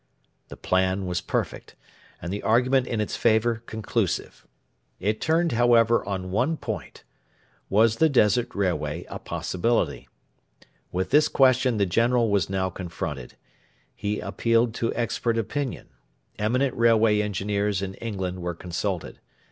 [0.47, 1.75] The plan was perfect,
[2.19, 4.47] and the argument in its favour conclusive.
[4.99, 7.03] It turned, however, on one point:
[7.69, 10.09] Was the Desert Railway a possibility?
[10.91, 13.35] With this question the General was now confronted.
[13.95, 15.89] He appealed to expert opinion.
[16.39, 19.19] Eminent railway engineers in England were consulted.